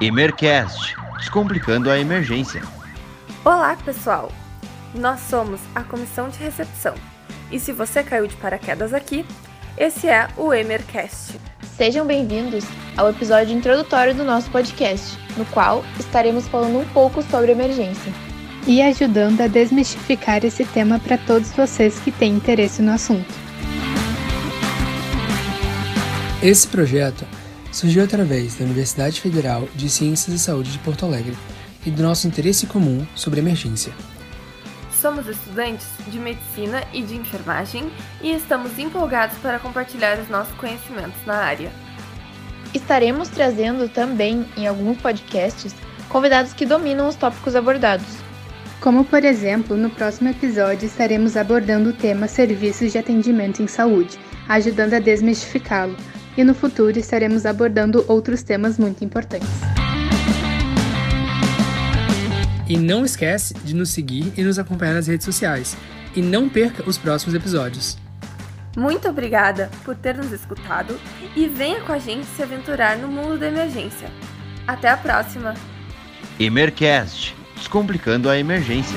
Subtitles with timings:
[0.00, 2.62] Emercast Descomplicando a Emergência.
[3.44, 4.30] Olá, pessoal!
[4.94, 6.94] Nós somos a Comissão de Recepção.
[7.50, 9.26] E se você caiu de paraquedas aqui,
[9.76, 11.40] esse é o Emercast.
[11.76, 12.64] Sejam bem-vindos
[12.96, 18.12] ao episódio introdutório do nosso podcast, no qual estaremos falando um pouco sobre emergência.
[18.68, 23.34] E ajudando a desmistificar esse tema para todos vocês que têm interesse no assunto.
[26.40, 27.26] Esse projeto
[27.78, 31.36] surgiu através da Universidade Federal de Ciências e Saúde de Porto Alegre
[31.86, 33.92] e do nosso interesse comum sobre emergência.
[35.00, 37.88] Somos estudantes de medicina e de enfermagem
[38.20, 41.70] e estamos empolgados para compartilhar os nossos conhecimentos na área.
[42.74, 45.72] Estaremos trazendo também, em alguns podcasts,
[46.08, 48.08] convidados que dominam os tópicos abordados.
[48.80, 54.18] Como, por exemplo, no próximo episódio estaremos abordando o tema Serviços de Atendimento em Saúde,
[54.48, 55.96] ajudando a desmistificá-lo,
[56.38, 59.48] e no futuro estaremos abordando outros temas muito importantes.
[62.68, 65.76] E não esquece de nos seguir e nos acompanhar nas redes sociais.
[66.14, 67.98] E não perca os próximos episódios.
[68.76, 70.98] Muito obrigada por ter nos escutado
[71.34, 74.08] e venha com a gente se aventurar no mundo da emergência.
[74.66, 75.54] Até a próxima!
[76.38, 78.96] Emercast Descomplicando a Emergência.